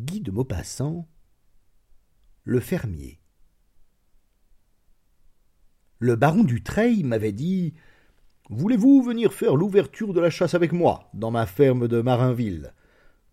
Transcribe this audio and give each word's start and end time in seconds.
Guy 0.00 0.20
de 0.20 0.30
Maupassant, 0.30 1.06
le 2.44 2.58
fermier. 2.58 3.20
Le 5.98 6.16
baron 6.16 6.42
du 6.42 6.62
Treil 6.62 7.04
m'avait 7.04 7.32
dit 7.32 7.74
Voulez-vous 8.48 9.02
venir 9.02 9.34
faire 9.34 9.56
l'ouverture 9.56 10.14
de 10.14 10.20
la 10.20 10.30
chasse 10.30 10.54
avec 10.54 10.72
moi, 10.72 11.10
dans 11.12 11.30
ma 11.30 11.44
ferme 11.44 11.86
de 11.86 12.00
Marinville? 12.00 12.72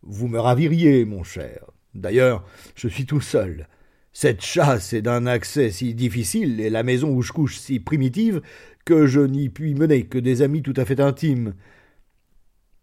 Vous 0.01 0.27
me 0.27 0.39
raviriez, 0.39 1.05
mon 1.05 1.23
cher. 1.23 1.71
D'ailleurs, 1.95 2.45
je 2.75 2.89
suis 2.89 3.05
tout 3.05 3.21
seul. 3.21 3.69
Cette 4.11 4.43
chasse 4.43 4.91
est 4.91 5.01
d'un 5.01 5.25
accès 5.25 5.71
si 5.71 5.93
difficile 5.93 6.59
et 6.59 6.69
la 6.69 6.83
maison 6.83 7.11
où 7.11 7.21
je 7.21 7.31
couche 7.31 7.59
si 7.59 7.79
primitive 7.79 8.41
que 8.83 9.07
je 9.07 9.21
n'y 9.21 9.47
puis 9.47 9.73
mener 9.73 10.05
que 10.05 10.17
des 10.17 10.41
amis 10.41 10.63
tout 10.63 10.73
à 10.75 10.83
fait 10.83 10.99
intimes. 10.99 11.55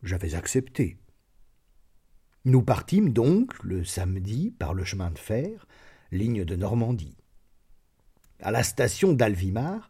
J'avais 0.03 0.35
accepté. 0.35 0.97
Nous 2.47 2.63
partîmes 2.63 3.11
donc 3.11 3.55
le 3.63 3.85
samedi 3.85 4.51
par 4.51 4.75
le 4.75 4.85
chemin 4.85 5.11
de 5.11 5.19
fer, 5.19 5.67
ligne 6.13 6.45
de 6.45 6.57
Normandie. 6.57 7.17
À 8.43 8.51
la 8.51 8.63
station 8.63 9.15
d'Alvimar, 9.15 9.89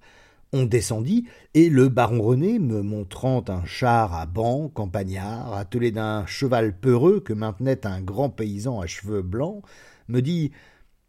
on 0.53 0.65
descendit, 0.65 1.27
et 1.55 1.69
le 1.69 1.89
baron 1.89 2.23
René, 2.23 2.61
me 2.61 2.81
montrant 2.81 3.45
un 3.49 3.65
char 3.65 4.15
à 4.15 4.25
banc 4.27 4.69
campagnard, 4.69 5.53
attelé 5.53 5.91
d'un 5.91 6.27
cheval 6.27 6.79
peureux 6.79 7.19
que 7.19 7.33
maintenait 7.33 7.85
un 7.89 8.01
grand 8.01 8.31
paysan 8.31 8.81
à 8.81 8.87
cheveux 8.87 9.23
blancs, 9.23 9.65
me 10.07 10.23
dit 10.23 10.53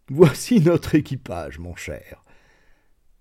Voici 0.09 0.62
notre 0.62 0.95
équipage, 0.95 1.59
mon 1.59 1.75
cher. 1.75 2.23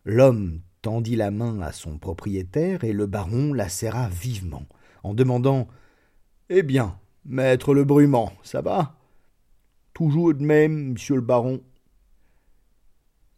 L'homme 0.07 0.63
tendit 0.81 1.17
la 1.17 1.31
main 1.31 1.61
à 1.61 1.73
son 1.73 1.99
propriétaire, 1.99 2.85
et 2.85 2.95
le 2.95 3.05
baron 3.05 3.53
la 3.53 3.69
serra 3.69 4.09
vivement, 4.09 4.67
en 5.03 5.13
demandant 5.13 5.69
Eh 6.49 6.63
bien, 6.63 6.99
Maître 7.27 7.73
le 7.73 7.85
Brumant, 7.85 8.35
ça 8.43 8.61
va? 8.61 8.99
Toujours 9.95 10.35
de 10.35 10.45
même, 10.45 10.93
monsieur 10.93 11.15
le 11.15 11.23
baron. 11.23 11.63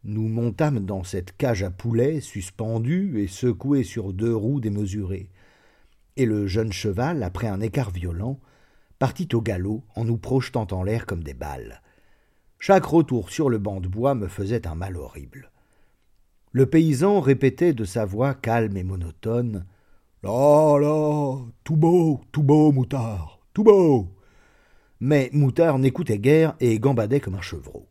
Nous 0.03 0.27
montâmes 0.27 0.81
dans 0.81 1.05
cette 1.05 1.37
cage 1.37 1.63
à 1.63 1.71
poulets 1.71 2.21
suspendue 2.21 3.21
et 3.21 3.29
secouée 3.29 3.85
sur 3.85 4.13
deux 4.13 4.35
roues 4.35 4.61
démesurées. 4.61 5.31
Et 6.17 6.27
le 6.27 6.49
jeune 6.49 6.73
cheval, 6.73 7.23
après 7.23 7.47
un 7.47 7.61
écart 7.61 7.91
violent, 7.91 8.41
partit 8.99 9.29
au 9.35 9.41
galop 9.41 9.85
en 9.95 10.05
nous 10.05 10.19
projetant 10.19 10.67
en 10.73 10.83
l'air 10.83 11.07
comme 11.07 11.23
des 11.23 11.35
balles. 11.35 11.81
Chaque 12.59 12.87
retour 12.87 13.31
sur 13.31 13.51
le 13.51 13.59
banc 13.59 13.79
de 13.79 13.87
bois 13.87 14.17
me 14.17 14.27
faisait 14.27 14.67
un 14.67 14.75
mal 14.75 14.97
horrible. 14.97 15.53
Le 16.51 16.67
paysan 16.67 17.21
répétait 17.21 17.73
de 17.73 17.85
sa 17.85 18.05
voix 18.05 18.35
calme 18.35 18.77
et 18.77 18.83
monotone 18.83 19.65
Là, 20.25 20.77
là, 20.81 21.39
tout 21.63 21.77
beau, 21.77 22.21
tout 22.33 22.43
beau, 22.43 22.73
moutard 22.73 23.36
tout 23.57 23.65
beau 23.65 24.11
Mais 25.01 25.31
Moutard 25.33 25.79
n'écoutait 25.79 26.19
guère 26.19 26.57
et 26.61 26.79
gambadait 26.79 27.21
comme 27.21 27.37
un 27.37 27.41
chevreau. 27.41 27.89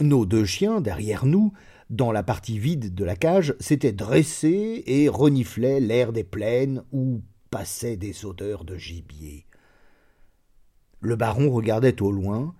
Nos 0.00 0.24
deux 0.24 0.46
chiens, 0.46 0.80
derrière 0.80 1.26
nous, 1.26 1.52
dans 1.90 2.12
la 2.12 2.22
partie 2.22 2.58
vide 2.58 2.94
de 2.94 3.04
la 3.04 3.14
cage, 3.14 3.54
s'étaient 3.60 3.92
dressés 3.92 4.82
et 4.86 5.10
reniflaient 5.10 5.80
l'air 5.80 6.14
des 6.14 6.24
plaines 6.24 6.82
où 6.92 7.20
passaient 7.50 7.98
des 7.98 8.24
odeurs 8.24 8.64
de 8.64 8.78
gibier. 8.78 9.44
Le 11.02 11.16
baron 11.16 11.50
regardait 11.50 12.00
au 12.00 12.10
loin, 12.10 12.54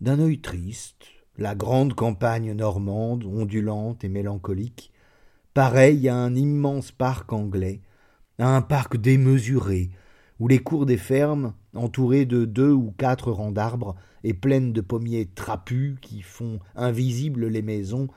d'un 0.00 0.20
œil 0.20 0.38
triste, 0.38 1.06
la 1.36 1.56
grande 1.56 1.94
campagne 1.94 2.52
normande, 2.52 3.24
ondulante 3.24 4.04
et 4.04 4.08
mélancolique, 4.08 4.92
pareille 5.52 6.08
à 6.08 6.14
un 6.14 6.36
immense 6.36 6.92
parc 6.92 7.32
anglais, 7.32 7.80
à 8.38 8.54
un 8.54 8.62
parc 8.62 8.96
démesuré, 8.96 9.90
où 10.42 10.48
les 10.48 10.58
cours 10.58 10.86
des 10.86 10.96
fermes, 10.96 11.54
entourées 11.72 12.26
de 12.26 12.44
deux 12.44 12.72
ou 12.72 12.90
quatre 12.98 13.30
rangs 13.30 13.52
d'arbres 13.52 13.94
et 14.24 14.34
pleines 14.34 14.72
de 14.72 14.80
pommiers 14.80 15.26
trapus 15.26 15.96
qui 16.02 16.20
font 16.20 16.58
invisibles 16.74 17.46
les 17.46 17.62
maisons, 17.62 18.08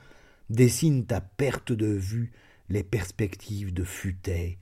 dessinent 0.49 1.05
à 1.11 1.21
perte 1.21 1.71
de 1.71 1.85
vue 1.85 2.31
les 2.67 2.81
perspectives 2.81 3.75
de 3.75 3.83
futaies, 3.83 4.57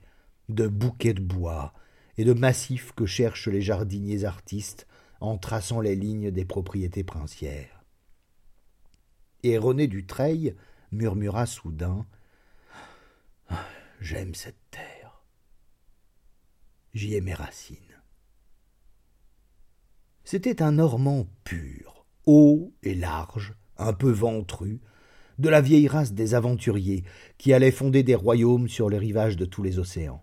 de 0.50 0.68
bouquets 0.68 1.14
de 1.14 1.22
bois 1.22 1.72
et 2.18 2.26
de 2.26 2.34
massifs 2.34 2.92
que 2.92 3.06
cherchent 3.06 3.48
les 3.48 3.62
jardiniers 3.62 4.26
artistes 4.26 4.86
en 5.22 5.38
traçant 5.38 5.80
les 5.80 5.96
lignes 5.96 6.30
des 6.30 6.44
propriétés 6.44 7.02
princières. 7.02 7.82
Et 9.42 9.56
René 9.56 9.86
Dutreil 9.86 10.54
murmura 10.92 11.46
soudain 11.46 12.04
J'aime 14.02 14.34
cette 14.34 14.60
terre 14.70 14.93
j'y 16.94 17.14
ai 17.14 17.20
mes 17.20 17.34
racines. 17.34 17.78
C'était 20.24 20.62
un 20.62 20.72
Normand 20.72 21.26
pur, 21.44 22.06
haut 22.24 22.72
et 22.82 22.94
large, 22.94 23.54
un 23.76 23.92
peu 23.92 24.10
ventru, 24.10 24.80
de 25.38 25.48
la 25.48 25.60
vieille 25.60 25.88
race 25.88 26.12
des 26.12 26.34
aventuriers 26.34 27.04
qui 27.36 27.52
allaient 27.52 27.72
fonder 27.72 28.02
des 28.02 28.14
royaumes 28.14 28.68
sur 28.68 28.88
les 28.88 28.98
rivages 28.98 29.36
de 29.36 29.44
tous 29.44 29.62
les 29.62 29.78
océans. 29.78 30.22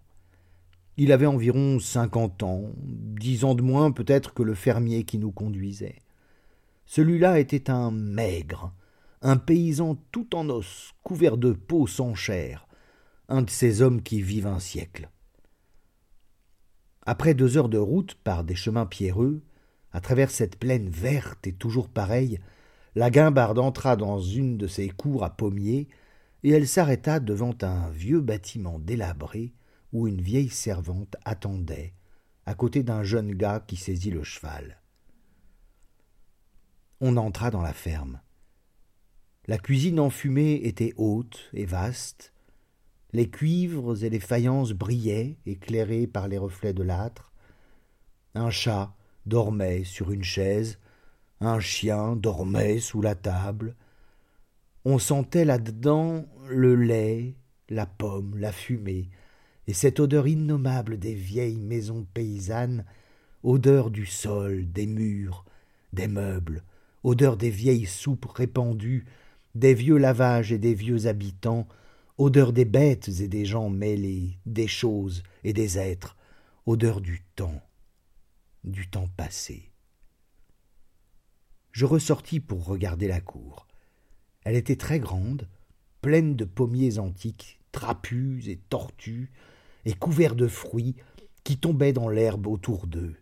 Il 0.98 1.12
avait 1.12 1.26
environ 1.26 1.80
cinquante 1.80 2.44
ans, 2.44 2.72
dix 2.78 3.44
ans 3.44 3.56
de 3.56 3.62
moins 3.62 3.92
peut-être 3.92 4.34
que 4.34 4.44
le 4.44 4.56
fermier 4.56 5.04
qui 5.04 5.18
nous 5.18 5.32
conduisait. 5.32 6.00
Celui-là 6.86 7.40
était 7.40 7.70
un 7.70 7.92
maigre, 7.92 8.74
un 9.22 9.38
paysan 9.38 9.98
tout 10.12 10.36
en 10.36 10.50
os, 10.50 10.94
couvert 11.04 11.38
de 11.38 11.52
peau 11.52 11.88
sans 11.88 12.16
chair, 12.16 12.68
un 13.30 13.42
de 13.42 13.50
ces 13.50 13.82
hommes 13.82 14.02
qui 14.02 14.22
vivent 14.22 14.48
un 14.48 14.60
siècle. 14.60 15.10
Après 17.06 17.34
deux 17.34 17.58
heures 17.58 17.70
de 17.70 17.78
route 17.78 18.16
par 18.16 18.44
des 18.44 18.56
chemins 18.56 18.86
pierreux, 18.86 19.42
à 19.92 20.02
travers 20.02 20.32
cette 20.32 20.58
plaine 20.58 20.90
verte 20.90 21.48
et 21.48 21.54
toujours 21.54 21.90
pareille, 21.90 22.40
la 22.96 23.10
guimbarde 23.10 23.60
entra 23.60 23.96
dans 23.96 24.20
une 24.20 24.58
de 24.58 24.68
ces 24.68 24.90
cours 24.90 25.24
à 25.24 25.36
pommiers, 25.36 25.88
et 26.44 26.52
elle 26.52 26.68
s'arrêta 26.68 27.20
devant 27.20 27.56
un 27.62 27.90
vieux 27.90 28.20
bâtiment 28.20 28.80
délabré 28.80 29.54
où 29.94 30.08
une 30.08 30.22
vieille 30.22 30.50
servante 30.50 31.16
attendait, 31.26 31.94
à 32.46 32.54
côté 32.54 32.84
d'un 32.84 33.04
jeune 33.04 33.34
gars 33.34 33.64
qui 33.66 33.76
saisit 33.76 34.12
le 34.12 34.24
cheval. 34.24 34.82
On 37.00 37.18
entra 37.18 37.52
dans 37.52 37.62
la 37.62 37.74
ferme. 37.74 38.22
La 39.48 39.58
cuisine 39.58 40.00
enfumée 40.00 40.62
était 40.64 40.94
haute 40.98 41.50
et 41.54 41.66
vaste, 41.66 42.34
les 43.14 43.30
cuivres 43.30 44.04
et 44.04 44.10
les 44.10 44.20
faïences 44.20 44.72
brillaient, 44.72 45.38
éclairés 45.46 46.08
par 46.08 46.28
les 46.28 46.38
reflets 46.38 46.74
de 46.74 46.84
l'âtre. 46.84 47.32
Un 48.36 48.50
chat 48.50 48.96
dormait 49.26 49.84
sur 49.84 50.12
une 50.12 50.24
chaise, 50.24 50.80
un 51.42 51.60
chien 51.60 52.16
dormait 52.16 52.80
sous 52.80 53.02
la 53.02 53.16
table. 53.16 53.76
On 54.86 55.00
sentait 55.00 55.46
là-dedans 55.46 56.26
le 56.48 56.76
lait, 56.76 57.36
la 57.70 57.86
pomme, 57.86 58.38
la 58.38 58.52
fumée, 58.52 59.10
et 59.68 59.74
cette 59.74 60.00
odeur 60.00 60.28
innommable 60.28 60.98
des 60.98 61.14
vieilles 61.14 61.60
maisons 61.60 62.06
paysannes, 62.14 62.86
odeur 63.44 63.92
du 63.92 64.06
sol, 64.06 64.72
des 64.72 64.88
murs, 64.88 65.46
des 65.94 66.08
meubles, 66.08 66.64
odeur 67.04 67.38
des 67.38 67.50
vieilles 67.50 67.86
soupes 67.86 68.26
répandues, 68.26 69.06
des 69.56 69.74
vieux 69.74 69.98
lavages 69.98 70.52
et 70.52 70.58
des 70.58 70.74
vieux 70.74 71.08
habitants, 71.08 71.68
odeur 72.18 72.54
des 72.54 72.66
bêtes 72.66 73.10
et 73.20 73.28
des 73.28 73.46
gens 73.46 73.70
mêlés, 73.70 74.38
des 74.46 74.68
choses 74.68 75.24
et 75.44 75.54
des 75.54 75.78
êtres, 75.78 76.18
odeur 76.66 77.02
du 77.02 77.24
temps, 77.36 77.62
du 78.64 78.90
temps 78.90 79.10
passé. 79.18 79.72
Je 81.72 81.86
ressortis 81.86 82.40
pour 82.40 82.66
regarder 82.66 83.08
la 83.08 83.22
cour. 83.22 83.68
Elle 84.44 84.56
était 84.56 84.76
très 84.76 85.00
grande, 85.00 85.48
pleine 86.02 86.36
de 86.36 86.46
pommiers 86.46 87.00
antiques, 87.00 87.60
trapus 87.72 88.48
et 88.48 88.58
tortus, 88.70 89.30
et 89.86 89.94
couverts 89.94 90.36
de 90.36 90.48
fruits 90.48 90.96
qui 91.44 91.58
tombaient 91.58 91.94
dans 91.94 92.10
l'herbe 92.10 92.48
autour 92.48 92.88
d'eux. 92.88 93.16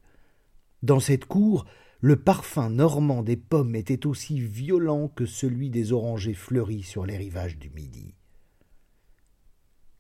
Dans 0.84 1.00
cette 1.00 1.26
cour, 1.26 1.66
le 2.02 2.16
parfum 2.16 2.70
normand 2.70 3.24
des 3.24 3.38
pommes 3.38 3.76
était 3.76 4.06
aussi 4.06 4.40
violent 4.40 5.10
que 5.10 5.26
celui 5.26 5.70
des 5.70 5.92
orangers 5.92 6.34
fleuris 6.34 6.84
sur 6.84 7.06
les 7.06 7.18
rivages 7.18 7.58
du 7.58 7.70
Midi. 7.70 8.16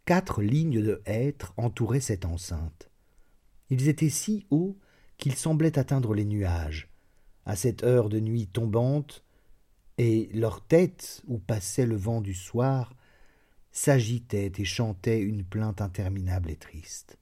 Quatre 0.10 0.42
lignes 0.42 0.82
de 0.82 1.04
hêtres 1.06 1.54
entouraient 1.56 2.00
cette 2.00 2.26
enceinte. 2.26 2.90
Ils 3.70 3.90
étaient 3.90 4.10
si 4.10 4.48
hauts 4.50 4.76
qu'ils 5.20 5.36
semblaient 5.36 5.78
atteindre 5.78 6.16
les 6.16 6.26
nuages, 6.26 6.90
à 7.46 7.56
cette 7.56 7.84
heure 7.84 8.10
de 8.10 8.20
nuit 8.20 8.48
tombante, 8.48 9.24
et 10.00 10.28
leurs 10.34 10.66
têtes, 10.66 11.22
où 11.28 11.38
passait 11.38 11.86
le 11.86 11.96
vent 11.96 12.22
du 12.22 12.34
soir, 12.34 12.96
s'agitaient 13.72 14.52
et 14.58 14.66
chantaient 14.66 15.22
une 15.22 15.44
plainte 15.44 15.80
interminable 15.80 16.50
et 16.50 16.56
triste. 16.56 17.20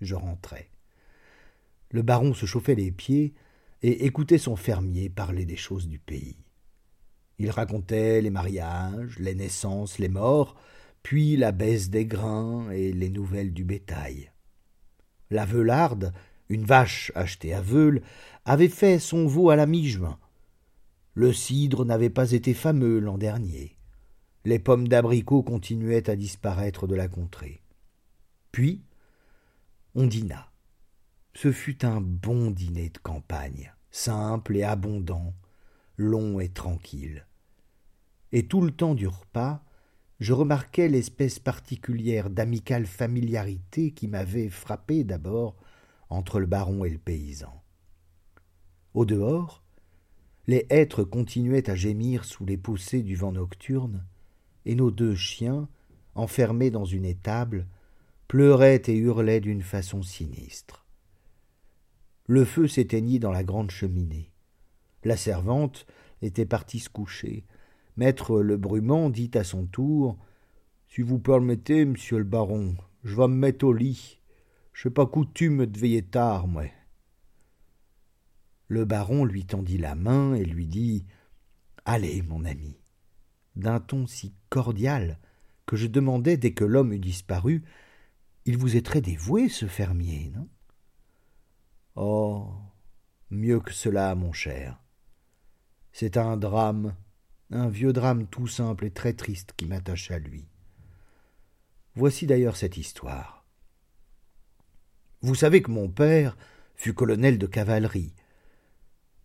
Je 0.00 0.16
rentrai. 0.16 0.72
Le 1.92 2.02
baron 2.02 2.34
se 2.34 2.46
chauffait 2.46 2.74
les 2.74 2.90
pieds 2.90 3.32
et 3.82 4.06
écoutait 4.06 4.38
son 4.38 4.56
fermier 4.56 5.08
parler 5.08 5.44
des 5.44 5.56
choses 5.56 5.86
du 5.86 6.00
pays. 6.00 6.42
Il 7.38 7.48
racontait 7.50 8.20
les 8.22 8.30
mariages, 8.30 9.20
les 9.20 9.36
naissances, 9.36 10.00
les 10.00 10.08
morts, 10.08 10.56
puis 11.02 11.36
la 11.36 11.52
baisse 11.52 11.90
des 11.90 12.06
grains 12.06 12.70
et 12.70 12.92
les 12.92 13.10
nouvelles 13.10 13.52
du 13.52 13.64
bétail. 13.64 14.32
La 15.30 15.44
Veularde, 15.44 16.12
Une 16.48 16.64
vache 16.64 17.12
achetée 17.14 17.54
à 17.54 17.60
Veule 17.60 18.02
avait 18.44 18.68
fait 18.68 18.98
son 18.98 19.28
veau 19.28 19.50
à 19.50 19.56
la 19.56 19.66
mi-juin. 19.66 20.18
Le 21.14 21.32
cidre 21.32 21.84
n'avait 21.84 22.10
pas 22.10 22.32
été 22.32 22.54
fameux 22.54 22.98
l'an 22.98 23.18
dernier. 23.18 23.76
Les 24.44 24.58
pommes 24.58 24.88
d'abricot 24.88 25.44
continuaient 25.44 26.10
à 26.10 26.16
disparaître 26.16 26.88
de 26.88 26.96
la 26.96 27.06
contrée. 27.06 27.62
Puis, 28.50 28.82
on 29.94 30.06
dîna. 30.06 30.50
Ce 31.34 31.52
fut 31.52 31.84
un 31.84 32.00
bon 32.00 32.50
dîner 32.50 32.90
de 32.90 32.98
campagne, 32.98 33.72
simple 33.90 34.56
et 34.56 34.64
abondant, 34.64 35.34
long 35.96 36.40
et 36.40 36.48
tranquille. 36.48 37.26
Et 38.32 38.46
tout 38.46 38.60
le 38.60 38.72
temps 38.72 38.94
du 38.94 39.06
repas, 39.06 39.62
je 40.20 40.34
remarquais 40.34 40.88
l'espèce 40.88 41.38
particulière 41.38 42.28
d'amicale 42.28 42.86
familiarité 42.86 43.90
qui 43.92 44.06
m'avait 44.06 44.50
frappé 44.50 45.02
d'abord 45.02 45.56
entre 46.10 46.38
le 46.38 46.46
baron 46.46 46.84
et 46.84 46.90
le 46.90 46.98
paysan. 46.98 47.62
Au 48.92 49.06
dehors, 49.06 49.62
les 50.46 50.66
hêtres 50.68 51.04
continuaient 51.04 51.70
à 51.70 51.74
gémir 51.74 52.24
sous 52.24 52.44
les 52.44 52.58
poussées 52.58 53.02
du 53.02 53.16
vent 53.16 53.32
nocturne, 53.32 54.04
et 54.66 54.74
nos 54.74 54.90
deux 54.90 55.14
chiens, 55.14 55.68
enfermés 56.14 56.70
dans 56.70 56.84
une 56.84 57.06
étable, 57.06 57.66
pleuraient 58.28 58.82
et 58.86 58.96
hurlaient 58.96 59.40
d'une 59.40 59.62
façon 59.62 60.02
sinistre. 60.02 60.84
Le 62.26 62.44
feu 62.44 62.68
s'éteignit 62.68 63.20
dans 63.20 63.32
la 63.32 63.42
grande 63.42 63.70
cheminée. 63.70 64.30
La 65.02 65.16
servante 65.16 65.86
était 66.20 66.46
partie 66.46 66.78
se 66.78 66.90
coucher. 66.90 67.44
Maître 68.00 68.40
Le 68.40 68.56
Brumand 68.56 69.10
dit 69.10 69.30
à 69.34 69.44
son 69.44 69.66
tour 69.66 70.16
Si 70.88 71.02
vous 71.02 71.18
permettez, 71.18 71.84
monsieur 71.84 72.16
le 72.16 72.24
baron, 72.24 72.74
je 73.04 73.14
vas 73.14 73.28
me 73.28 73.34
mettre 73.34 73.66
au 73.66 73.74
lit. 73.74 74.22
Je 74.72 74.88
n'ai 74.88 74.94
pas 74.94 75.04
coutume 75.04 75.66
de 75.66 75.78
veiller 75.78 76.00
tard, 76.00 76.48
moi. 76.48 76.64
Le 78.68 78.86
baron 78.86 79.26
lui 79.26 79.44
tendit 79.44 79.76
la 79.76 79.96
main 79.96 80.32
et 80.32 80.46
lui 80.46 80.66
dit 80.66 81.04
Allez, 81.84 82.22
mon 82.22 82.46
ami 82.46 82.78
d'un 83.54 83.80
ton 83.80 84.06
si 84.06 84.32
cordial 84.48 85.18
que 85.66 85.76
je 85.76 85.86
demandai 85.86 86.38
dès 86.38 86.54
que 86.54 86.64
l'homme 86.64 86.94
eut 86.94 86.98
disparu 86.98 87.64
Il 88.46 88.56
vous 88.56 88.76
est 88.76 88.86
très 88.86 89.02
dévoué, 89.02 89.50
ce 89.50 89.66
fermier, 89.66 90.32
non 90.34 90.48
Oh 91.96 92.48
mieux 93.28 93.60
que 93.60 93.74
cela, 93.74 94.14
mon 94.14 94.32
cher. 94.32 94.82
C'est 95.92 96.16
un 96.16 96.38
drame, 96.38 96.94
un 97.50 97.68
vieux 97.68 97.92
drame 97.92 98.26
tout 98.26 98.46
simple 98.46 98.86
et 98.86 98.90
très 98.90 99.12
triste 99.12 99.52
qui 99.56 99.66
m'attache 99.66 100.10
à 100.10 100.18
lui. 100.18 100.46
Voici 101.94 102.26
d'ailleurs 102.26 102.56
cette 102.56 102.76
histoire. 102.76 103.44
Vous 105.22 105.34
savez 105.34 105.62
que 105.62 105.70
mon 105.70 105.88
père 105.88 106.36
fut 106.76 106.94
colonel 106.94 107.38
de 107.38 107.46
cavalerie, 107.46 108.14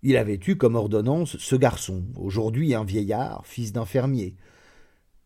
il 0.08 0.18
avait 0.18 0.40
eu 0.46 0.56
comme 0.56 0.76
ordonnance 0.76 1.36
ce 1.38 1.56
garçon, 1.56 2.04
aujourd'hui 2.16 2.76
un 2.76 2.84
vieillard, 2.84 3.44
fils 3.48 3.74
d'un 3.74 3.86
fermier. 3.86 4.36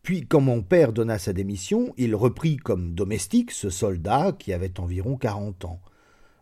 Puis, 0.02 0.26
quand 0.26 0.40
mon 0.40 0.62
père 0.62 0.94
donna 0.94 1.18
sa 1.18 1.34
démission, 1.34 1.92
il 1.98 2.14
reprit 2.14 2.56
comme 2.56 2.94
domestique 2.94 3.50
ce 3.50 3.68
soldat 3.68 4.32
qui 4.32 4.54
avait 4.54 4.80
environ 4.80 5.18
quarante 5.18 5.66
ans. 5.66 5.82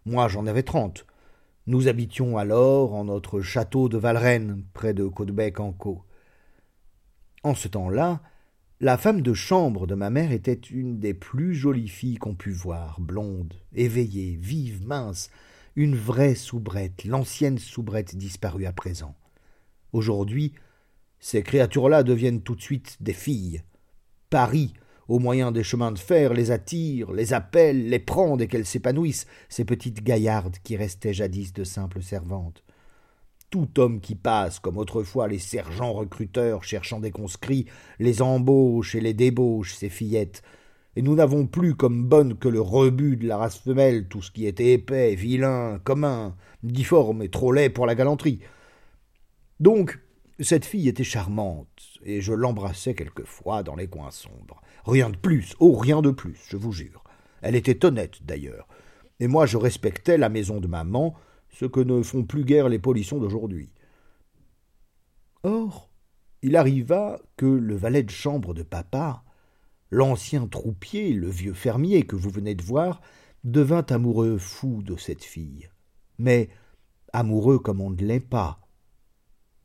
Moi, 0.07 0.29
j'en 0.29 0.47
avais 0.47 0.63
trente. 0.63 1.05
Nous 1.67 1.89
habitions 1.89 2.39
alors 2.39 2.95
en 2.95 3.07
notre 3.07 3.41
château 3.41 3.89
de 3.89 3.99
Valrennes, 3.99 4.63
près 4.73 4.95
de 4.95 5.09
Caudebec-en-Caux. 5.09 6.05
En 7.43 7.55
ce 7.55 7.69
temps-là, 7.69 8.21
la 8.81 8.97
femme 8.97 9.23
de 9.23 9.35
chambre 9.35 9.87
de 9.87 9.95
ma 9.95 10.11
mère 10.11 10.33
était 10.33 10.53
une 10.53 10.99
des 11.01 11.15
plus 11.15 11.55
jolies 11.55 11.89
filles 11.89 12.19
qu'on 12.19 12.35
pût 12.35 12.53
voir, 12.53 13.01
blonde, 13.01 13.55
éveillée, 13.75 14.37
vive, 14.41 14.87
mince, 14.87 15.31
une 15.77 15.97
vraie 15.97 16.35
soubrette, 16.35 17.05
l'ancienne 17.05 17.59
soubrette 17.59 18.17
disparue 18.17 18.67
à 18.67 18.73
présent. 18.73 19.15
Aujourd'hui, 19.93 20.53
ces 21.21 21.43
créatures-là 21.43 22.03
deviennent 22.03 22.43
tout 22.43 22.55
de 22.55 22.63
suite 22.63 22.97
des 23.01 23.13
filles. 23.13 23.63
Paris, 24.31 24.75
au 25.09 25.19
moyen 25.19 25.53
des 25.53 25.63
chemins 25.63 25.93
de 25.93 25.99
fer, 25.99 26.35
les 26.35 26.51
attire, 26.51 27.13
les 27.13 27.33
appelle, 27.33 27.89
les 27.89 27.99
prend 27.99 28.37
dès 28.37 28.47
qu'elles 28.47 28.67
s'épanouissent, 28.67 29.27
ces 29.49 29.65
petites 29.65 30.03
gaillardes 30.03 30.59
qui 30.63 30.77
restaient 30.77 31.15
jadis 31.15 31.53
de 31.53 31.65
simples 31.65 32.03
servantes. 32.03 32.63
Tout 33.51 33.81
homme 33.81 34.01
qui 34.01 34.15
passe, 34.15 34.61
comme 34.61 34.77
autrefois 34.77 35.27
les 35.27 35.39
sergents 35.39 35.95
recruteurs 35.95 36.65
cherchant 36.65 37.01
des 37.01 37.11
conscrits, 37.11 37.67
les 37.99 38.21
embauche 38.21 38.95
et 38.95 39.01
les 39.01 39.15
débauche, 39.15 39.75
ces 39.75 39.89
fillettes, 39.89 40.43
et 40.97 41.03
nous 41.03 41.15
n'avons 41.15 41.47
plus 41.47 41.75
comme 41.75 42.05
bonne 42.05 42.37
que 42.37 42.49
le 42.49 42.61
rebut 42.61 43.17
de 43.17 43.27
la 43.27 43.37
race 43.37 43.59
femelle 43.59 44.09
tout 44.09 44.21
ce 44.21 44.31
qui 44.31 44.47
était 44.47 44.73
épais, 44.73 45.15
vilain, 45.15 45.79
commun, 45.85 46.35
difforme 46.63 47.23
et 47.23 47.29
trop 47.29 47.53
laid 47.53 47.71
pour 47.71 47.87
la 47.87 47.95
galanterie. 47.95 48.41
Donc, 49.61 49.99
cette 50.41 50.65
fille 50.65 50.89
était 50.89 51.05
charmante, 51.05 51.69
et 52.05 52.21
je 52.21 52.33
l'embrassais 52.33 52.95
quelquefois 52.95 53.63
dans 53.63 53.77
les 53.77 53.89
coins 53.89 54.11
sombres. 54.11 54.61
Rien 54.85 55.09
de 55.11 55.17
plus, 55.17 55.55
oh 55.59 55.77
rien 55.77 56.03
de 56.03 56.11
plus, 56.11 56.39
je 56.49 56.57
vous 56.57 56.73
jure. 56.73 57.05
Elle 57.43 57.57
était 57.57 57.85
honnête 57.85 58.19
d'ailleurs, 58.25 58.69
et 59.21 59.27
moi 59.27 59.47
je 59.47 59.57
respectais 59.57 60.19
la 60.19 60.29
maison 60.29 60.61
de 60.61 60.67
maman, 60.67 61.15
ce 61.59 61.65
que 61.65 61.81
ne 61.81 62.03
font 62.03 62.25
plus 62.25 62.45
guère 62.45 62.69
les 62.69 62.79
polissons 62.79 63.19
d'aujourd'hui. 63.19 63.73
Or, 65.43 65.91
il 66.43 66.55
arriva 66.55 67.19
que 67.37 67.47
le 67.47 67.75
valet 67.75 68.05
de 68.05 68.11
chambre 68.11 68.55
de 68.55 68.63
papa, 68.63 69.25
L'ancien 69.91 70.47
troupier, 70.47 71.15
le 71.15 71.31
vieux 71.31 71.55
fermier 71.55 72.03
que 72.03 72.15
vous 72.15 72.29
venez 72.29 72.55
de 72.55 72.63
voir, 72.63 73.01
devint 73.43 73.87
amoureux 73.89 74.37
fou 74.37 74.83
de 74.83 74.97
cette 74.97 75.25
fille. 75.25 75.71
Mais 76.19 76.51
amoureux 77.15 77.59
comme 77.59 77.81
on 77.81 77.89
ne 77.89 77.97
l'est 77.97 78.21
pas. 78.21 78.61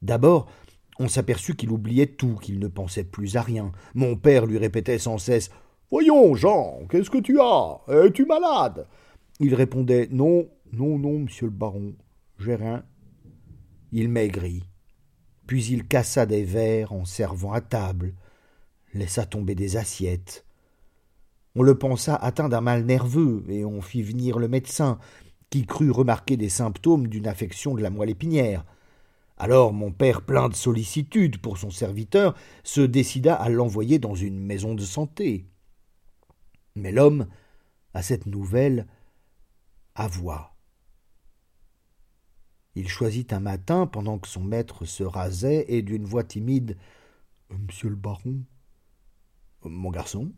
D'abord, 0.01 0.49
on 0.97 1.09
s'aperçut 1.09 1.55
qu'il 1.55 1.71
oubliait 1.71 2.07
tout, 2.07 2.35
qu'il 2.41 2.59
ne 2.59 2.69
pensait 2.69 3.03
plus 3.03 3.35
à 3.35 3.41
rien. 3.41 3.73
Mon 3.95 4.15
père 4.15 4.45
lui 4.45 4.57
répétait 4.57 4.97
sans 4.97 5.17
cesse 5.17 5.51
Voyons, 5.91 6.35
Jean, 6.35 6.87
qu'est-ce 6.89 7.09
que 7.09 7.17
tu 7.17 7.39
as? 7.41 7.81
Es-tu 7.89 8.25
malade 8.25 8.87
Il 9.41 9.53
répondait 9.53 10.07
Non, 10.09 10.47
non, 10.73 10.97
non, 10.97 11.19
monsieur 11.19 11.45
le 11.45 11.51
baron, 11.51 11.93
j'ai 12.39 12.55
rien. 12.55 12.83
Il 13.91 14.09
maigrit. 14.09 14.63
Puis 15.45 15.65
il 15.65 15.87
cassa 15.87 16.25
des 16.25 16.43
verres 16.43 16.93
en 16.93 17.05
servant 17.05 17.53
à 17.53 17.61
table, 17.61 18.15
laissa 18.95 19.27
tomber 19.27 19.53
des 19.53 19.77
assiettes. 19.77 20.45
On 21.53 21.61
le 21.61 21.77
pensa 21.77 22.15
atteint 22.15 22.49
d'un 22.49 22.61
mal 22.61 22.85
nerveux, 22.85 23.43
et 23.49 23.63
on 23.63 23.81
fit 23.81 24.01
venir 24.01 24.39
le 24.39 24.47
médecin, 24.47 24.97
qui 25.51 25.67
crut 25.67 25.91
remarquer 25.91 26.37
des 26.37 26.49
symptômes 26.49 27.07
d'une 27.07 27.27
affection 27.27 27.75
de 27.75 27.83
la 27.83 27.91
moelle 27.91 28.09
épinière. 28.09 28.65
Alors 29.37 29.73
mon 29.73 29.91
père, 29.91 30.23
plein 30.23 30.49
de 30.49 30.55
sollicitude 30.55 31.39
pour 31.39 31.59
son 31.59 31.69
serviteur, 31.69 32.33
se 32.63 32.81
décida 32.81 33.35
à 33.35 33.49
l'envoyer 33.49 33.99
dans 33.99 34.15
une 34.15 34.39
maison 34.39 34.73
de 34.73 34.81
santé. 34.81 35.45
Mais 36.75 36.91
l'homme, 36.91 37.27
à 37.93 38.01
cette 38.01 38.25
nouvelle, 38.25 38.87
avoua. 39.93 40.52
Il 42.75 42.87
choisit 42.87 43.31
un 43.33 43.39
matin, 43.39 43.87
pendant 43.87 44.17
que 44.17 44.27
son 44.27 44.43
maître 44.43 44.85
se 44.85 45.03
rasait, 45.03 45.65
et 45.67 45.81
d'une 45.81 46.05
voix 46.05 46.23
timide 46.23 46.77
Monsieur 47.49 47.89
le 47.89 47.95
baron, 47.95 48.43
mon 49.63 49.91
garçon, 49.91 50.31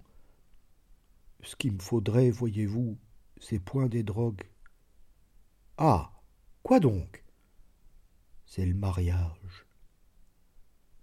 ce 1.44 1.56
qu'il 1.56 1.74
me 1.74 1.80
faudrait, 1.80 2.30
voyez-vous, 2.30 2.98
c'est 3.40 3.60
point 3.60 3.88
des 3.88 4.04
drogues. 4.04 4.44
Ah. 5.78 6.12
Quoi 6.64 6.80
donc? 6.80 7.24
C'est 8.46 8.66
le 8.66 8.74
mariage. 8.74 9.66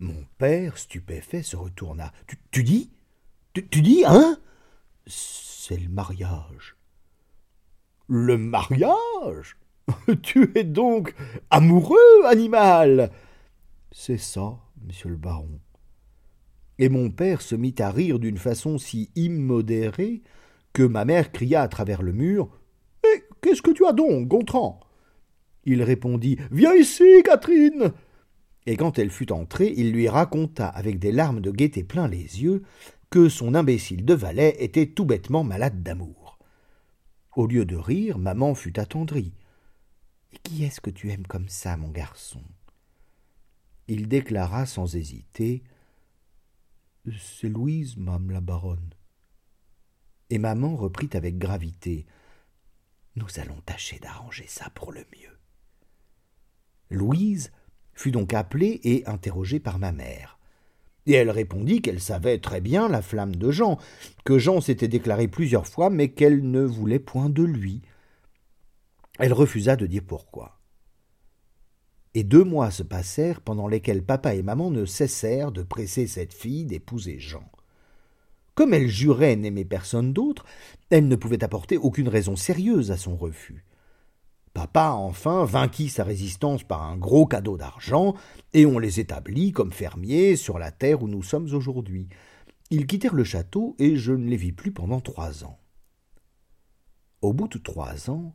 Mon 0.01 0.27
père, 0.39 0.77
stupéfait, 0.77 1.43
se 1.45 1.55
retourna. 1.57 2.13
Tu, 2.51 2.65
dis? 2.65 2.91
Tu 3.55 3.83
dis, 3.83 4.03
hein? 4.05 4.41
C'est 5.07 5.77
le 5.77 5.89
mariage. 5.89 6.77
Le 8.09 8.37
mariage? 8.37 9.57
tu 10.23 10.53
es 10.55 10.65
donc 10.65 11.15
amoureux, 11.51 12.27
animal? 12.27 13.11
C'est 13.91 14.19
ça, 14.19 14.59
monsieur 14.85 15.11
le 15.11 15.17
baron 15.17 15.61
et 16.83 16.89
mon 16.89 17.11
père 17.11 17.43
se 17.43 17.55
mit 17.55 17.77
à 17.79 17.91
rire 17.93 18.19
d'une 18.19 18.39
façon 18.39 18.77
si 18.77 19.11
immodérée 19.15 20.23
que 20.73 20.83
ma 20.83 21.05
mère 21.05 21.31
cria 21.31 21.63
à 21.63 21.69
travers 21.69 22.03
le 22.03 22.13
mur 22.13 22.49
Eh, 23.05 23.23
qu'est-ce 23.41 23.63
que 23.63 23.71
tu 23.71 23.87
as 23.87 23.93
donc, 23.93 24.27
Gontran? 24.27 24.81
Il 25.65 25.83
répondit 25.85 26.39
Viens 26.51 26.75
ici, 26.75 27.23
Catherine 27.25 27.93
Et 28.67 28.77
quand 28.77 28.99
elle 28.99 29.11
fut 29.11 29.31
entrée, 29.31 29.73
il 29.77 29.93
lui 29.93 30.09
raconta, 30.09 30.67
avec 30.67 30.99
des 30.99 31.13
larmes 31.13 31.41
de 31.41 31.53
gaieté 31.53 31.85
plein 31.85 32.09
les 32.09 32.43
yeux, 32.43 32.63
que 33.11 33.29
son 33.29 33.55
imbécile 33.55 34.05
de 34.05 34.15
valet 34.15 34.57
était 34.59 34.87
tout 34.87 35.05
bêtement 35.05 35.45
malade 35.45 35.85
d'amour. 35.85 36.41
Au 37.37 37.47
lieu 37.47 37.65
de 37.65 37.77
rire, 37.77 38.19
maman 38.19 38.57
fut 38.57 38.81
attendrie. 38.81 39.35
Et 40.33 40.39
qui 40.39 40.65
est-ce 40.65 40.81
que 40.81 40.91
tu 40.91 41.11
aimes 41.11 41.27
comme 41.27 41.49
ça, 41.49 41.77
mon 41.77 41.91
garçon? 41.91 42.43
Il 43.89 44.09
déclara 44.09 44.67
sans 44.67 44.97
hésiter 44.97 45.63
c'est 47.19 47.49
Louise, 47.49 47.97
madame 47.97 48.31
la 48.31 48.41
baronne. 48.41 48.95
Et 50.31 50.39
maman 50.39 50.77
reprit 50.77 51.11
avec 51.15 51.37
gravité. 51.37 52.07
Nous 53.17 53.27
allons 53.39 53.61
tâcher 53.67 53.99
d'arranger 53.99 54.47
ça 54.47 54.71
pour 54.71 54.93
le 54.93 55.01
mieux. 55.01 55.39
Louise 56.91 57.51
fut 57.93 58.13
donc 58.13 58.33
appelée 58.33 58.81
et 58.85 59.07
interrogée 59.07 59.61
par 59.61 59.79
ma 59.79 59.93
mère. 59.93 60.39
Et 61.07 61.15
elle 61.15 61.31
répondit 61.31 61.83
qu'elle 61.83 62.01
savait 62.01 62.39
très 62.39 62.61
bien 62.61 62.89
la 62.89 63.03
flamme 63.03 63.35
de 63.35 63.51
Jean, 63.51 63.79
que 64.25 64.39
Jean 64.39 64.61
s'était 64.61 64.89
déclaré 64.89 65.27
plusieurs 65.27 65.67
fois, 65.67 65.91
mais 65.91 66.11
qu'elle 66.13 66.49
ne 66.49 66.63
voulait 66.63 67.01
point 67.01 67.29
de 67.29 67.43
lui. 67.43 67.83
Elle 69.23 69.35
refusa 69.35 69.77
de 69.77 69.87
dire 69.87 70.03
pourquoi. 70.05 70.59
Et 72.15 72.25
deux 72.25 72.43
mois 72.43 72.73
se 72.73 72.83
passèrent 72.83 73.41
pendant 73.41 73.69
lesquels 73.69 74.05
papa 74.05 74.35
et 74.35 74.43
maman 74.43 74.73
ne 74.73 74.85
cessèrent 74.85 75.53
de 75.53 75.63
presser 75.63 76.09
cette 76.09 76.35
fille 76.35 76.65
d'épouser 76.65 77.21
Jean. 77.21 77.49
Comme 78.57 78.75
elle 78.75 78.89
jurait 78.89 79.37
n'aimer 79.37 79.65
personne 79.65 80.13
d'autre, 80.13 80.45
elle 80.91 81.07
ne 81.07 81.15
pouvait 81.15 81.45
apporter 81.45 81.77
aucune 81.77 82.09
raison 82.09 82.35
sérieuse 82.35 82.91
à 82.91 82.97
son 82.97 83.15
refus. 83.15 83.65
Papa, 84.55 84.91
enfin, 84.91 85.45
vainquit 85.45 85.89
sa 85.89 86.03
résistance 86.03 86.65
par 86.65 86.83
un 86.83 86.97
gros 86.97 87.25
cadeau 87.25 87.57
d'argent, 87.57 88.17
et 88.55 88.67
on 88.67 88.81
les 88.81 88.99
établit 88.99 89.53
comme 89.53 89.71
fermiers 89.71 90.35
sur 90.35 90.59
la 90.59 90.73
terre 90.73 91.01
où 91.01 91.07
nous 91.07 91.23
sommes 91.23 91.55
aujourd'hui. 91.55 92.09
Ils 92.71 92.89
quittèrent 92.89 93.15
le 93.15 93.23
château, 93.23 93.77
et 93.79 93.95
je 93.95 94.15
ne 94.15 94.29
les 94.29 94.37
vis 94.37 94.51
plus 94.51 94.73
pendant 94.73 95.01
trois 95.01 95.45
ans. 95.45 95.61
Au 97.21 97.33
bout 97.33 97.47
de 97.47 97.59
trois 97.59 98.11
ans, 98.11 98.35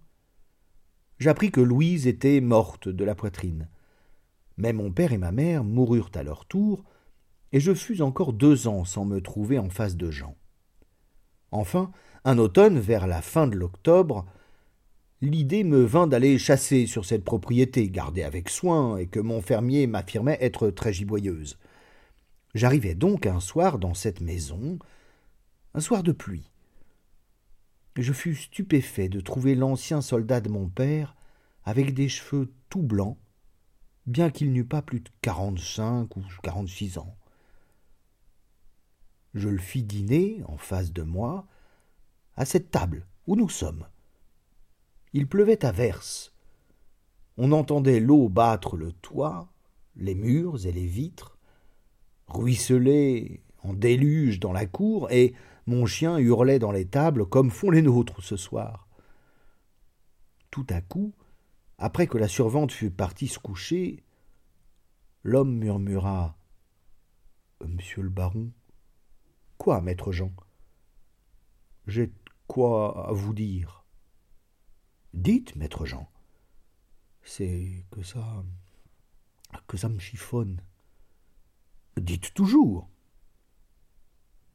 j'appris 1.19 1.51
que 1.51 1.61
Louise 1.61 2.07
était 2.07 2.41
morte 2.41 2.89
de 2.89 3.03
la 3.03 3.15
poitrine. 3.15 3.67
Mais 4.57 4.73
mon 4.73 4.91
père 4.91 5.13
et 5.13 5.17
ma 5.17 5.31
mère 5.31 5.63
moururent 5.63 6.11
à 6.15 6.23
leur 6.23 6.45
tour, 6.45 6.83
et 7.51 7.59
je 7.59 7.73
fus 7.73 8.01
encore 8.01 8.33
deux 8.33 8.67
ans 8.67 8.85
sans 8.85 9.05
me 9.05 9.21
trouver 9.21 9.59
en 9.59 9.69
face 9.69 9.95
de 9.95 10.11
Jean. 10.11 10.35
Enfin, 11.51 11.91
un 12.25 12.37
automne, 12.37 12.79
vers 12.79 13.07
la 13.07 13.21
fin 13.21 13.47
de 13.47 13.55
l'octobre, 13.55 14.25
l'idée 15.21 15.63
me 15.63 15.83
vint 15.83 16.07
d'aller 16.07 16.37
chasser 16.37 16.85
sur 16.87 17.05
cette 17.05 17.23
propriété, 17.23 17.89
gardée 17.89 18.23
avec 18.23 18.49
soin, 18.49 18.97
et 18.97 19.07
que 19.07 19.19
mon 19.19 19.41
fermier 19.41 19.87
m'affirmait 19.87 20.37
être 20.41 20.69
très 20.69 20.91
giboyeuse. 20.91 21.57
J'arrivai 22.53 22.95
donc 22.95 23.25
un 23.25 23.39
soir 23.39 23.79
dans 23.79 23.93
cette 23.93 24.21
maison, 24.21 24.79
un 25.73 25.79
soir 25.79 26.03
de 26.03 26.11
pluie. 26.11 26.51
Je 27.97 28.13
fus 28.13 28.35
stupéfait 28.35 29.09
de 29.09 29.19
trouver 29.19 29.55
l'ancien 29.55 30.01
soldat 30.01 30.39
de 30.39 30.49
mon 30.49 30.69
père 30.69 31.15
avec 31.63 31.95
des 31.95 32.09
cheveux 32.09 32.53
tout 32.69 32.83
blancs, 32.83 33.17
bien 34.05 34.29
qu'il 34.29 34.53
n'eût 34.53 34.63
pas 34.63 34.83
plus 34.83 34.99
de 34.99 35.09
quarante-cinq 35.21 36.15
ou 36.15 36.23
quarante-six 36.43 36.99
ans. 36.99 37.17
Je 39.33 39.49
le 39.49 39.57
fis 39.57 39.83
dîner, 39.83 40.43
en 40.45 40.57
face 40.57 40.93
de 40.93 41.01
moi, 41.01 41.47
à 42.35 42.45
cette 42.45 42.69
table 42.69 43.07
où 43.25 43.35
nous 43.35 43.49
sommes. 43.49 43.87
Il 45.13 45.27
pleuvait 45.27 45.65
à 45.65 45.71
verse. 45.71 46.33
On 47.37 47.51
entendait 47.51 47.99
l'eau 47.99 48.29
battre 48.29 48.77
le 48.77 48.91
toit, 48.91 49.51
les 49.95 50.15
murs 50.15 50.67
et 50.67 50.71
les 50.71 50.85
vitres, 50.85 51.37
ruisseler 52.27 53.41
en 53.63 53.73
déluge 53.73 54.39
dans 54.39 54.53
la 54.53 54.67
cour, 54.67 55.09
et 55.11 55.33
mon 55.67 55.85
chien 55.85 56.17
hurlait 56.17 56.59
dans 56.59 56.71
les 56.71 56.87
tables 56.87 57.27
comme 57.27 57.51
font 57.51 57.69
les 57.69 57.81
nôtres 57.81 58.23
ce 58.23 58.37
soir. 58.37 58.87
Tout 60.49 60.65
à 60.69 60.81
coup, 60.81 61.13
après 61.77 62.07
que 62.07 62.17
la 62.17 62.29
servante 62.29 62.71
fut 62.71 62.89
partie 62.89 63.27
se 63.27 63.37
coucher, 63.37 64.03
l'homme 65.23 65.57
murmura 65.57 66.37
Monsieur 67.65 68.01
le 68.01 68.09
baron. 68.09 68.51
Quoi, 69.57 69.81
maître 69.81 70.11
Jean? 70.11 70.31
J'ai 71.87 72.13
quoi 72.47 73.09
à 73.09 73.11
vous 73.11 73.33
dire 73.33 73.83
Dites, 75.13 75.55
maître 75.55 75.85
Jean. 75.85 76.09
C'est 77.23 77.85
que 77.91 78.03
ça. 78.03 78.43
que 79.67 79.75
ça 79.75 79.89
me 79.89 79.99
chiffonne. 79.99 80.61
Dites 81.97 82.33
toujours. 82.33 82.89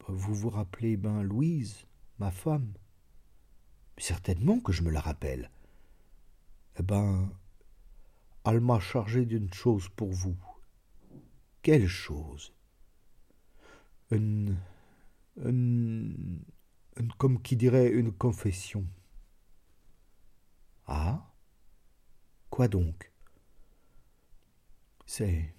Vous 0.07 0.35
vous 0.35 0.49
rappelez 0.49 0.97
ben 0.97 1.23
Louise, 1.23 1.85
ma 2.19 2.31
femme? 2.31 2.73
Certainement 3.97 4.59
que 4.59 4.73
je 4.73 4.81
me 4.81 4.91
la 4.91 4.99
rappelle. 4.99 5.49
Eh 6.77 6.83
ben, 6.83 7.31
elle 8.45 8.59
m'a 8.59 8.79
chargé 8.79 9.25
d'une 9.25 9.53
chose 9.53 9.87
pour 9.89 10.11
vous. 10.11 10.35
Quelle 11.61 11.87
chose? 11.87 12.53
Une, 14.11 14.57
une, 15.37 16.43
une, 16.97 17.13
comme 17.13 17.41
qui 17.41 17.55
dirait 17.55 17.89
une 17.89 18.11
confession. 18.11 18.85
Ah? 20.85 21.31
Quoi 22.49 22.67
donc? 22.67 23.11
C'est. 25.05 25.55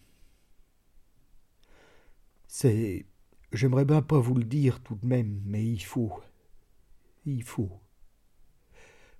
C'est. 2.46 3.06
J'aimerais 3.54 3.84
bien 3.84 4.02
pas 4.02 4.18
vous 4.18 4.34
le 4.34 4.42
dire 4.42 4.82
tout 4.82 4.96
de 4.96 5.06
même, 5.06 5.40
mais 5.44 5.64
il 5.64 5.78
faut. 5.78 6.20
Il 7.24 7.44
faut. 7.44 7.80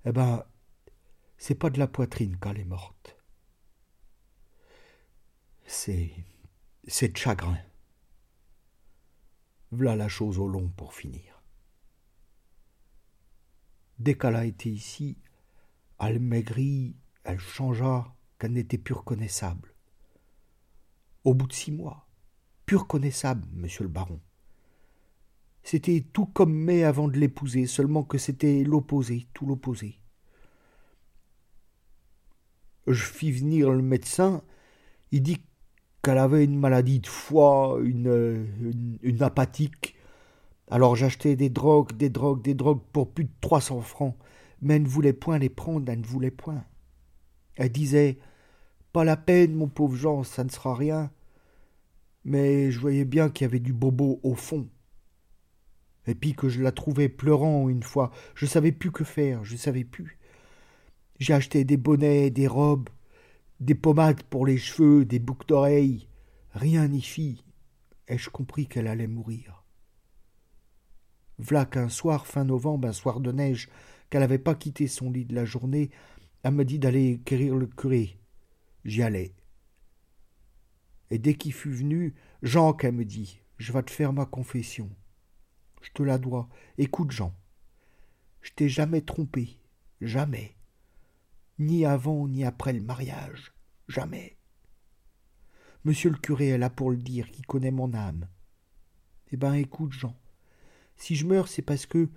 Eh 0.03 0.11
ben, 0.11 0.43
c'est 1.37 1.55
pas 1.55 1.69
de 1.69 1.79
la 1.79 1.87
poitrine 1.87 2.37
qu'elle 2.37 2.59
est 2.59 2.65
morte. 2.65 3.17
C'est. 5.63 6.11
c'est 6.85 7.13
de 7.13 7.17
chagrin. 7.17 7.57
V'là 9.71 9.95
la 9.95 10.09
chose 10.09 10.37
au 10.37 10.49
long 10.49 10.67
pour 10.67 10.93
finir. 10.93 11.41
Dès 13.99 14.17
qu'elle 14.17 14.35
a 14.35 14.43
été 14.43 14.69
ici, 14.69 15.17
elle 15.97 16.19
maigrit, 16.19 16.97
elle 17.23 17.39
changea, 17.39 18.13
qu'elle 18.37 18.51
n'était 18.51 18.77
plus 18.77 18.95
reconnaissable. 18.95 19.73
Au 21.23 21.33
bout 21.33 21.47
de 21.47 21.53
six 21.53 21.71
mois, 21.71 22.04
plus 22.65 22.77
reconnaissable, 22.77 23.47
monsieur 23.53 23.83
le 23.83 23.89
baron. 23.89 24.19
C'était 25.63 26.05
tout 26.13 26.25
comme 26.27 26.53
mai 26.53 26.83
avant 26.83 27.07
de 27.07 27.17
l'épouser, 27.17 27.65
seulement 27.65 28.03
que 28.03 28.17
c'était 28.17 28.63
l'opposé, 28.63 29.27
tout 29.33 29.45
l'opposé. 29.45 29.99
Je 32.87 33.03
fis 33.03 33.31
venir 33.31 33.71
le 33.71 33.81
médecin, 33.81 34.43
il 35.11 35.23
dit 35.23 35.41
qu'elle 36.03 36.19
avait 36.19 36.43
une 36.43 36.59
maladie 36.59 36.99
de 36.99 37.07
foie, 37.07 37.79
une, 37.83 38.45
une, 39.01 39.23
apathique. 39.23 39.95
Alors 40.69 40.95
j'achetais 40.95 41.35
des 41.35 41.49
drogues, 41.49 41.93
des 41.93 42.09
drogues, 42.09 42.43
des 42.43 42.53
drogues 42.53 42.81
pour 42.93 43.11
plus 43.11 43.25
de 43.25 43.31
trois 43.41 43.61
cents 43.61 43.81
francs, 43.81 44.15
mais 44.61 44.75
elle 44.75 44.83
ne 44.83 44.87
voulait 44.87 45.13
point 45.13 45.39
les 45.39 45.49
prendre, 45.49 45.91
elle 45.91 46.01
ne 46.01 46.05
voulait 46.05 46.29
point. 46.29 46.63
Elle 47.55 47.71
disait 47.71 48.19
Pas 48.93 49.03
la 49.03 49.17
peine, 49.17 49.55
mon 49.55 49.67
pauvre 49.67 49.95
Jean, 49.95 50.23
ça 50.23 50.43
ne 50.43 50.49
sera 50.49 50.75
rien. 50.75 51.09
Mais 52.25 52.71
je 52.71 52.79
voyais 52.79 53.05
bien 53.05 53.29
qu'il 53.29 53.45
y 53.45 53.49
avait 53.49 53.59
du 53.59 53.71
bobo 53.71 54.19
au 54.23 54.35
fond. 54.35 54.67
Et 56.07 56.15
puis 56.15 56.33
que 56.33 56.49
je 56.49 56.61
la 56.61 56.71
trouvais 56.71 57.09
pleurant 57.09 57.69
une 57.69 57.83
fois, 57.83 58.11
je 58.35 58.45
savais 58.45 58.71
plus 58.71 58.91
que 58.91 59.03
faire, 59.03 59.43
je 59.43 59.55
savais 59.55 59.83
plus. 59.83 60.19
J'ai 61.19 61.33
acheté 61.33 61.63
des 61.63 61.77
bonnets, 61.77 62.29
des 62.29 62.47
robes, 62.47 62.89
des 63.59 63.75
pommades 63.75 64.23
pour 64.23 64.45
les 64.45 64.57
cheveux, 64.57 65.05
des 65.05 65.19
boucles 65.19 65.47
d'oreilles, 65.47 66.09
rien 66.51 66.87
n'y 66.87 67.01
fit. 67.01 67.43
Ai-je 68.07 68.29
compris 68.29 68.67
qu'elle 68.67 68.87
allait 68.87 69.07
mourir 69.07 69.63
V'là 71.39 71.65
qu'un 71.65 71.89
soir, 71.89 72.27
fin 72.27 72.43
novembre, 72.43 72.87
un 72.87 72.93
soir 72.93 73.19
de 73.19 73.31
neige, 73.31 73.69
qu'elle 74.09 74.21
n'avait 74.21 74.37
pas 74.37 74.55
quitté 74.55 74.87
son 74.87 75.11
lit 75.11 75.25
de 75.25 75.35
la 75.35 75.45
journée, 75.45 75.89
elle 76.43 76.53
me 76.53 76.65
dit 76.65 76.79
d'aller 76.79 77.19
quérir 77.25 77.55
le 77.55 77.65
curé. 77.65 78.19
J'y 78.83 79.01
allais. 79.01 79.33
Et 81.11 81.19
dès 81.19 81.35
qu'il 81.35 81.53
fut 81.53 81.71
venu, 81.71 82.15
Jean, 82.41 82.73
qu'elle 82.73 82.95
me 82.95 83.05
dit, 83.05 83.39
je 83.57 83.71
vais 83.71 83.83
te 83.83 83.91
faire 83.91 84.13
ma 84.13 84.25
confession. 84.25 84.89
Je 85.81 85.91
te 85.91 86.03
la 86.03 86.17
dois. 86.17 86.49
Écoute, 86.77 87.11
Jean. 87.11 87.33
Je 88.41 88.51
t'ai 88.51 88.69
jamais 88.69 89.01
trompé. 89.01 89.59
Jamais 90.01 90.55
ni 91.59 91.85
avant 91.85 92.27
ni 92.27 92.43
après 92.43 92.73
le 92.73 92.81
mariage. 92.81 93.53
Jamais. 93.87 94.37
Monsieur 95.83 96.09
le 96.09 96.17
curé 96.17 96.49
est 96.49 96.57
là 96.57 96.69
pour 96.69 96.91
le 96.91 96.97
dire, 96.97 97.29
qui 97.31 97.41
connaît 97.43 97.71
mon 97.71 97.93
âme. 97.93 98.27
Eh 99.31 99.37
ben, 99.37 99.53
écoute, 99.53 99.93
Jean, 99.93 100.15
si 100.95 101.15
je 101.15 101.25
meurs, 101.25 101.47
c'est 101.47 101.61
parce 101.61 101.85
que 101.85 102.09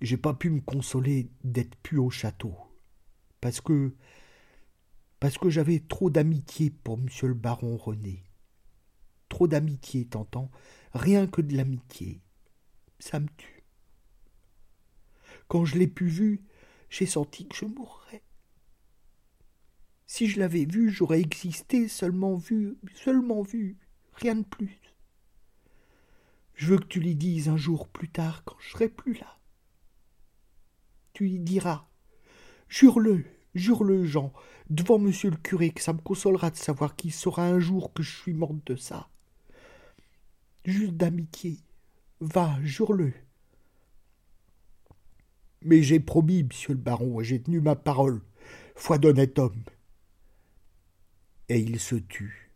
j'ai 0.00 0.16
pas 0.16 0.34
pu 0.34 0.50
me 0.50 0.60
consoler 0.60 1.30
d'être 1.44 1.76
pu 1.76 1.98
au 1.98 2.10
château. 2.10 2.54
Parce 3.40 3.60
que. 3.60 3.94
Parce 5.20 5.36
que 5.36 5.50
j'avais 5.50 5.80
trop 5.80 6.08
d'amitié 6.08 6.70
pour 6.70 6.96
monsieur 6.96 7.28
le 7.28 7.34
baron 7.34 7.76
René. 7.76 8.24
Trop 9.28 9.46
d'amitié, 9.46 10.06
t'entends? 10.06 10.50
Rien 10.94 11.26
que 11.26 11.42
de 11.42 11.54
l'amitié. 11.54 12.22
Ça 12.98 13.20
me 13.20 13.28
tue. 13.36 13.64
Quand 15.46 15.64
je 15.66 15.78
l'ai 15.78 15.86
pu 15.86 16.06
vu, 16.06 16.42
j'ai 16.88 17.06
senti 17.06 17.46
que 17.46 17.54
je 17.54 17.66
mourrais. 17.66 18.24
Si 20.06 20.26
je 20.26 20.40
l'avais 20.40 20.64
vu, 20.64 20.90
j'aurais 20.90 21.20
existé, 21.20 21.86
seulement 21.86 22.36
vu, 22.36 22.78
seulement 22.94 23.42
vu, 23.42 23.78
rien 24.14 24.34
de 24.34 24.44
plus. 24.44 24.80
Je 26.54 26.66
veux 26.66 26.78
que 26.78 26.86
tu 26.86 26.98
lui 26.98 27.14
dises 27.14 27.48
un 27.48 27.56
jour 27.56 27.88
plus 27.88 28.08
tard, 28.08 28.42
quand 28.44 28.56
je 28.58 28.70
serai 28.70 28.88
plus 28.88 29.14
là. 29.14 29.38
Tu 31.12 31.24
lui 31.24 31.38
diras 31.38 31.88
Jure-le, 32.68 33.24
jure-le, 33.54 34.04
Jean, 34.04 34.32
devant 34.68 34.98
monsieur 34.98 35.30
le 35.30 35.36
curé, 35.36 35.70
que 35.70 35.82
ça 35.82 35.92
me 35.92 36.00
consolera 36.00 36.50
de 36.50 36.56
savoir 36.56 36.96
qu'il 36.96 37.12
saura 37.12 37.46
un 37.46 37.58
jour 37.58 37.92
que 37.92 38.02
je 38.02 38.16
suis 38.16 38.32
morte 38.32 38.66
de 38.66 38.76
ça. 38.76 39.08
Juste 40.64 40.94
d'amitié. 40.94 41.58
Va, 42.20 42.58
jure-le. 42.62 43.12
Mais 45.62 45.82
j'ai 45.82 46.00
promis, 46.00 46.44
monsieur 46.44 46.74
le 46.74 46.80
baron, 46.80 47.20
et 47.20 47.24
j'ai 47.24 47.42
tenu 47.42 47.60
ma 47.60 47.76
parole, 47.76 48.22
foi 48.74 48.98
d'honnête 48.98 49.38
homme. 49.38 49.62
Et 51.48 51.58
il 51.58 51.80
se 51.80 51.96
tut, 51.96 52.50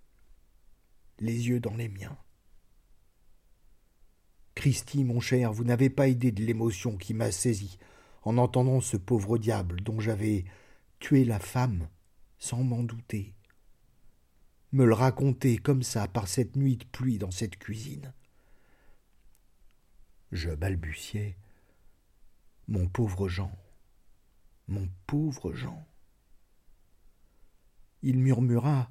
les 1.18 1.48
yeux 1.48 1.60
dans 1.60 1.74
les 1.74 1.88
miens. 1.88 2.16
Christy, 4.54 5.04
mon 5.04 5.20
cher, 5.20 5.52
vous 5.52 5.64
n'avez 5.64 5.90
pas 5.90 6.08
idée 6.08 6.32
de 6.32 6.42
l'émotion 6.42 6.96
qui 6.96 7.12
m'a 7.12 7.32
saisi 7.32 7.78
en 8.22 8.38
entendant 8.38 8.80
ce 8.80 8.96
pauvre 8.96 9.36
diable 9.36 9.80
dont 9.80 10.00
j'avais 10.00 10.44
tué 11.04 11.26
la 11.26 11.38
femme 11.38 11.90
sans 12.38 12.64
m'en 12.64 12.82
douter. 12.82 13.34
Me 14.72 14.86
le 14.86 14.94
raconter 14.94 15.58
comme 15.58 15.82
ça 15.82 16.08
par 16.08 16.28
cette 16.28 16.56
nuit 16.56 16.78
de 16.78 16.84
pluie 16.86 17.18
dans 17.18 17.30
cette 17.30 17.58
cuisine. 17.58 18.14
Je 20.32 20.48
balbutiai. 20.48 21.36
Mon 22.68 22.88
pauvre 22.88 23.28
Jean. 23.28 23.52
Mon 24.66 24.88
pauvre 25.06 25.52
Jean. 25.52 25.86
Il 28.00 28.18
murmura. 28.18 28.90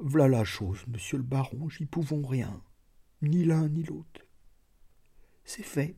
V'là 0.00 0.28
la 0.28 0.44
chose, 0.44 0.86
monsieur 0.86 1.16
le 1.16 1.24
baron, 1.24 1.70
j'y 1.70 1.86
pouvons 1.86 2.26
rien, 2.26 2.62
ni 3.22 3.46
l'un 3.46 3.70
ni 3.70 3.84
l'autre. 3.84 4.26
C'est 5.44 5.62
fait. 5.62 5.96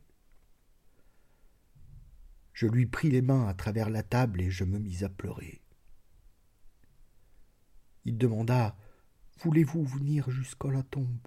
Je 2.62 2.68
lui 2.68 2.86
pris 2.86 3.10
les 3.10 3.22
mains 3.22 3.48
à 3.48 3.54
travers 3.54 3.90
la 3.90 4.04
table 4.04 4.40
et 4.40 4.48
je 4.48 4.62
me 4.62 4.78
mis 4.78 5.02
à 5.02 5.08
pleurer. 5.08 5.60
Il 8.04 8.16
demanda 8.16 8.76
Voulez-vous 9.40 9.84
venir 9.84 10.30
jusqu'à 10.30 10.70
la 10.70 10.84
tombe? 10.84 11.26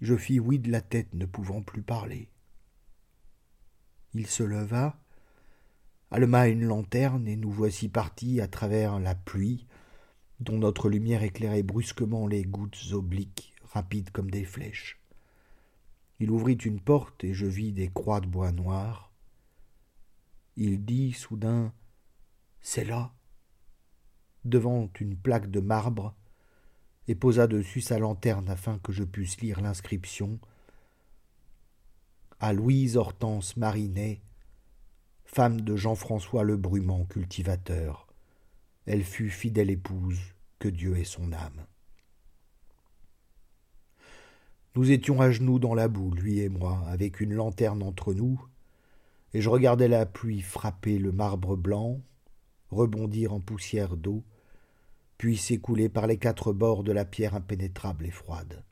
Je 0.00 0.16
fis 0.16 0.40
oui 0.40 0.58
de 0.58 0.72
la 0.72 0.80
tête, 0.80 1.12
ne 1.12 1.26
pouvant 1.26 1.60
plus 1.60 1.82
parler. 1.82 2.30
Il 4.14 4.26
se 4.26 4.42
leva, 4.42 4.98
alluma 6.10 6.48
une 6.48 6.64
lanterne, 6.64 7.28
et 7.28 7.36
nous 7.36 7.50
voici 7.50 7.90
partis 7.90 8.40
à 8.40 8.48
travers 8.48 8.98
la 9.00 9.14
pluie, 9.14 9.66
dont 10.38 10.56
notre 10.56 10.88
lumière 10.88 11.24
éclairait 11.24 11.62
brusquement 11.62 12.26
les 12.26 12.44
gouttes 12.44 12.86
obliques, 12.92 13.52
rapides 13.64 14.12
comme 14.12 14.30
des 14.30 14.46
flèches. 14.46 14.98
Il 16.20 16.30
ouvrit 16.30 16.54
une 16.54 16.80
porte, 16.80 17.22
et 17.22 17.34
je 17.34 17.44
vis 17.44 17.72
des 17.72 17.88
croix 17.88 18.22
de 18.22 18.26
bois 18.26 18.52
noir. 18.52 19.09
Il 20.62 20.84
dit 20.84 21.14
soudain 21.14 21.72
C'est 22.60 22.84
là 22.84 23.14
devant 24.44 24.90
une 25.00 25.16
plaque 25.16 25.50
de 25.50 25.60
marbre, 25.60 26.14
et 27.08 27.14
posa 27.14 27.46
dessus 27.46 27.80
sa 27.80 27.98
lanterne 27.98 28.50
afin 28.50 28.78
que 28.78 28.92
je 28.92 29.02
pusse 29.02 29.40
lire 29.40 29.62
l'inscription 29.62 30.38
à 32.40 32.52
Louise 32.52 32.98
Hortense 32.98 33.56
Marinet, 33.56 34.20
femme 35.24 35.62
de 35.62 35.76
Jean-François 35.76 36.44
Le 36.44 36.58
Brumant, 36.58 37.06
cultivateur. 37.06 38.06
Elle 38.84 39.02
fut 39.02 39.30
fidèle 39.30 39.70
épouse, 39.70 40.20
que 40.58 40.68
Dieu 40.68 40.98
ait 40.98 41.04
son 41.04 41.32
âme. 41.32 41.64
Nous 44.74 44.90
étions 44.90 45.22
à 45.22 45.30
genoux 45.30 45.58
dans 45.58 45.74
la 45.74 45.88
boue, 45.88 46.10
lui 46.10 46.40
et 46.40 46.50
moi, 46.50 46.84
avec 46.88 47.20
une 47.20 47.32
lanterne 47.32 47.82
entre 47.82 48.12
nous, 48.12 48.46
et 49.32 49.40
je 49.40 49.48
regardais 49.48 49.88
la 49.88 50.06
pluie 50.06 50.40
frapper 50.40 50.98
le 50.98 51.12
marbre 51.12 51.56
blanc, 51.56 52.00
rebondir 52.70 53.32
en 53.32 53.40
poussière 53.40 53.96
d'eau, 53.96 54.24
puis 55.18 55.36
s'écouler 55.36 55.88
par 55.88 56.06
les 56.06 56.18
quatre 56.18 56.52
bords 56.52 56.84
de 56.84 56.92
la 56.92 57.04
pierre 57.04 57.34
impénétrable 57.34 58.06
et 58.06 58.10
froide 58.10 58.64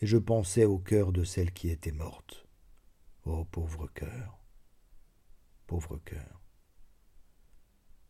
et 0.00 0.06
je 0.06 0.18
pensais 0.18 0.64
au 0.64 0.78
cœur 0.78 1.12
de 1.12 1.24
celle 1.24 1.52
qui 1.52 1.70
était 1.70 1.92
morte. 1.92 2.46
Oh 3.24 3.44
pauvre 3.44 3.86
cœur, 3.94 4.38
pauvre 5.66 5.98
cœur. 6.04 6.42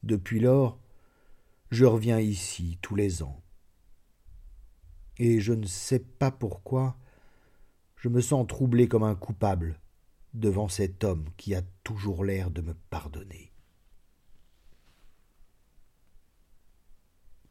Depuis 0.02 0.40
lors, 0.40 0.80
je 1.70 1.84
reviens 1.84 2.18
ici 2.18 2.78
tous 2.82 2.94
les 2.94 3.22
ans. 3.22 3.42
Et 5.18 5.40
je 5.40 5.52
ne 5.52 5.66
sais 5.66 6.00
pas 6.00 6.32
pourquoi, 6.32 6.98
je 7.96 8.08
me 8.08 8.20
sens 8.20 8.46
troublé 8.46 8.88
comme 8.88 9.04
un 9.04 9.14
coupable 9.14 9.80
devant 10.34 10.68
cet 10.68 11.04
homme 11.04 11.24
qui 11.36 11.54
a 11.54 11.62
toujours 11.82 12.24
l'air 12.24 12.50
de 12.50 12.60
me 12.60 12.74
pardonner. 12.90 13.53